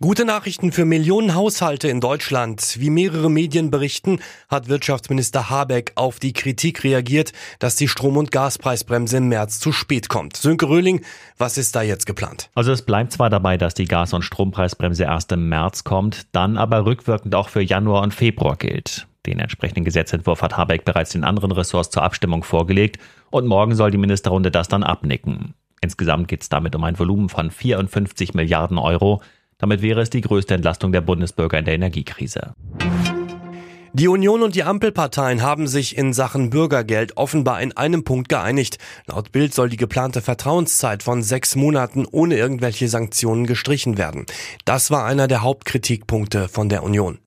Gute 0.00 0.24
Nachrichten 0.24 0.70
für 0.70 0.84
Millionen 0.84 1.34
Haushalte 1.34 1.88
in 1.88 2.00
Deutschland. 2.00 2.76
Wie 2.78 2.88
mehrere 2.88 3.28
Medien 3.28 3.72
berichten, 3.72 4.20
hat 4.48 4.68
Wirtschaftsminister 4.68 5.50
Habeck 5.50 5.90
auf 5.96 6.20
die 6.20 6.32
Kritik 6.32 6.84
reagiert, 6.84 7.32
dass 7.58 7.74
die 7.74 7.88
Strom- 7.88 8.16
und 8.16 8.30
Gaspreisbremse 8.30 9.16
im 9.16 9.28
März 9.28 9.58
zu 9.58 9.72
spät 9.72 10.08
kommt. 10.08 10.36
Sönke 10.36 10.68
Röhling, 10.68 11.00
was 11.36 11.58
ist 11.58 11.74
da 11.74 11.82
jetzt 11.82 12.06
geplant? 12.06 12.48
Also 12.54 12.70
es 12.70 12.82
bleibt 12.82 13.10
zwar 13.10 13.28
dabei, 13.28 13.56
dass 13.56 13.74
die 13.74 13.86
Gas- 13.86 14.12
und 14.12 14.22
Strompreisbremse 14.22 15.02
erst 15.02 15.32
im 15.32 15.48
März 15.48 15.82
kommt, 15.82 16.26
dann 16.30 16.58
aber 16.58 16.86
rückwirkend 16.86 17.34
auch 17.34 17.48
für 17.48 17.60
Januar 17.60 18.02
und 18.02 18.14
Februar 18.14 18.54
gilt. 18.54 19.08
Den 19.26 19.40
entsprechenden 19.40 19.84
Gesetzentwurf 19.84 20.42
hat 20.42 20.56
Habeck 20.56 20.84
bereits 20.84 21.10
den 21.10 21.24
anderen 21.24 21.50
Ressorts 21.50 21.90
zur 21.90 22.04
Abstimmung 22.04 22.44
vorgelegt 22.44 23.00
und 23.30 23.48
morgen 23.48 23.74
soll 23.74 23.90
die 23.90 23.98
Ministerrunde 23.98 24.52
das 24.52 24.68
dann 24.68 24.84
abnicken. 24.84 25.54
Insgesamt 25.80 26.28
geht 26.28 26.42
es 26.42 26.48
damit 26.48 26.76
um 26.76 26.84
ein 26.84 26.98
Volumen 26.98 27.28
von 27.28 27.50
54 27.50 28.34
Milliarden 28.34 28.78
Euro. 28.78 29.22
Damit 29.58 29.82
wäre 29.82 30.00
es 30.00 30.10
die 30.10 30.20
größte 30.20 30.54
Entlastung 30.54 30.92
der 30.92 31.00
Bundesbürger 31.00 31.58
in 31.58 31.64
der 31.64 31.74
Energiekrise. 31.74 32.54
Die 33.92 34.06
Union 34.06 34.42
und 34.42 34.54
die 34.54 34.62
Ampelparteien 34.62 35.42
haben 35.42 35.66
sich 35.66 35.98
in 35.98 36.12
Sachen 36.12 36.50
Bürgergeld 36.50 37.16
offenbar 37.16 37.60
in 37.60 37.76
einem 37.76 38.04
Punkt 38.04 38.28
geeinigt. 38.28 38.78
Laut 39.06 39.32
Bild 39.32 39.52
soll 39.52 39.68
die 39.68 39.76
geplante 39.76 40.20
Vertrauenszeit 40.20 41.02
von 41.02 41.24
sechs 41.24 41.56
Monaten 41.56 42.06
ohne 42.08 42.36
irgendwelche 42.36 42.86
Sanktionen 42.88 43.46
gestrichen 43.46 43.98
werden. 43.98 44.26
Das 44.64 44.92
war 44.92 45.04
einer 45.04 45.26
der 45.26 45.42
Hauptkritikpunkte 45.42 46.48
von 46.48 46.68
der 46.68 46.84
Union. 46.84 47.18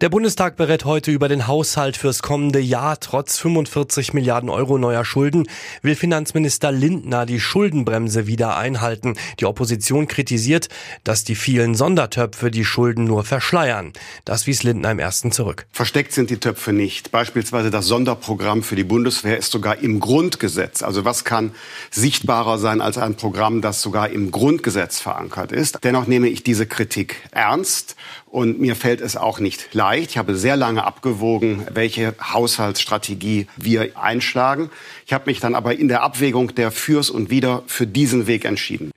Der 0.00 0.08
Bundestag 0.08 0.56
berät 0.56 0.86
heute 0.86 1.10
über 1.10 1.28
den 1.28 1.46
Haushalt 1.46 1.94
fürs 1.94 2.22
kommende 2.22 2.58
Jahr. 2.58 2.98
Trotz 3.00 3.36
45 3.36 4.14
Milliarden 4.14 4.48
Euro 4.48 4.78
neuer 4.78 5.04
Schulden 5.04 5.46
will 5.82 5.94
Finanzminister 5.94 6.72
Lindner 6.72 7.26
die 7.26 7.38
Schuldenbremse 7.38 8.26
wieder 8.26 8.56
einhalten. 8.56 9.18
Die 9.40 9.44
Opposition 9.44 10.08
kritisiert, 10.08 10.70
dass 11.04 11.24
die 11.24 11.34
vielen 11.34 11.74
Sondertöpfe 11.74 12.50
die 12.50 12.64
Schulden 12.64 13.04
nur 13.04 13.24
verschleiern. 13.24 13.92
Das 14.24 14.46
wies 14.46 14.62
Lindner 14.62 14.90
im 14.90 15.00
ersten 15.00 15.32
zurück. 15.32 15.66
Versteckt 15.70 16.14
sind 16.14 16.30
die 16.30 16.38
Töpfe 16.40 16.72
nicht. 16.72 17.10
Beispielsweise 17.10 17.70
das 17.70 17.84
Sonderprogramm 17.84 18.62
für 18.62 18.76
die 18.76 18.84
Bundeswehr 18.84 19.36
ist 19.36 19.52
sogar 19.52 19.80
im 19.80 20.00
Grundgesetz. 20.00 20.82
Also 20.82 21.04
was 21.04 21.24
kann 21.24 21.54
sichtbarer 21.90 22.56
sein 22.56 22.80
als 22.80 22.96
ein 22.96 23.16
Programm, 23.16 23.60
das 23.60 23.82
sogar 23.82 24.08
im 24.08 24.30
Grundgesetz 24.30 24.98
verankert 24.98 25.52
ist? 25.52 25.76
Dennoch 25.84 26.06
nehme 26.06 26.28
ich 26.28 26.42
diese 26.42 26.64
Kritik 26.64 27.16
ernst 27.32 27.96
und 28.30 28.60
mir 28.60 28.76
fällt 28.76 29.02
es 29.02 29.18
auch 29.18 29.40
nicht 29.40 29.74
leicht. 29.74 29.89
Ich 29.98 30.18
habe 30.18 30.36
sehr 30.36 30.56
lange 30.56 30.84
abgewogen, 30.84 31.66
welche 31.72 32.14
Haushaltsstrategie 32.20 33.46
wir 33.56 33.98
einschlagen. 33.98 34.70
Ich 35.06 35.12
habe 35.12 35.24
mich 35.26 35.40
dann 35.40 35.54
aber 35.54 35.78
in 35.78 35.88
der 35.88 36.02
Abwägung 36.02 36.54
der 36.54 36.70
Fürs 36.70 37.10
und 37.10 37.30
Wider 37.30 37.62
für 37.66 37.86
diesen 37.86 38.26
Weg 38.26 38.44
entschieden. 38.44 38.90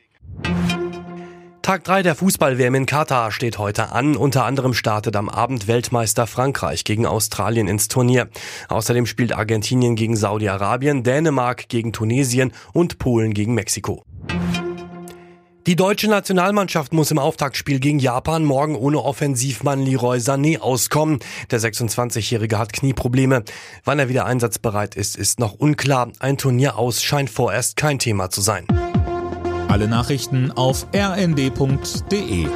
Tag 1.63 1.85
3 1.85 2.03
der 2.03 2.15
Fußball-WM 2.15 2.75
in 2.75 2.85
Katar 2.85 3.31
steht 3.31 3.57
heute 3.57 3.93
an. 3.93 4.17
Unter 4.17 4.43
anderem 4.43 4.73
startet 4.73 5.15
am 5.15 5.29
Abend 5.29 5.67
Weltmeister 5.69 6.27
Frankreich 6.27 6.83
gegen 6.83 7.05
Australien 7.05 7.69
ins 7.69 7.87
Turnier. 7.87 8.27
Außerdem 8.67 9.05
spielt 9.05 9.33
Argentinien 9.33 9.95
gegen 9.95 10.17
Saudi-Arabien, 10.17 11.03
Dänemark 11.03 11.69
gegen 11.69 11.93
Tunesien 11.93 12.51
und 12.73 12.99
Polen 12.99 13.33
gegen 13.33 13.53
Mexiko. 13.53 14.03
Die 15.65 15.77
deutsche 15.77 16.09
Nationalmannschaft 16.09 16.91
muss 16.91 17.09
im 17.11 17.19
Auftaktspiel 17.19 17.79
gegen 17.79 17.97
Japan 17.97 18.43
morgen 18.43 18.75
ohne 18.75 19.01
Offensivmann 19.01 19.81
Leroy 19.81 20.17
Sané 20.17 20.59
auskommen. 20.59 21.19
Der 21.51 21.61
26-Jährige 21.61 22.57
hat 22.57 22.73
Knieprobleme. 22.73 23.45
Wann 23.85 23.97
er 23.97 24.09
wieder 24.09 24.25
einsatzbereit 24.25 24.95
ist, 24.95 25.15
ist 25.15 25.39
noch 25.39 25.53
unklar. 25.53 26.11
Ein 26.19 26.37
Turnier 26.37 26.77
aus 26.77 27.01
scheint 27.01 27.29
vorerst 27.29 27.77
kein 27.77 27.97
Thema 27.97 28.29
zu 28.29 28.41
sein. 28.41 28.67
Alle 29.69 29.87
Nachrichten 29.87 30.51
auf 30.51 30.85
rnd.de 30.93 32.47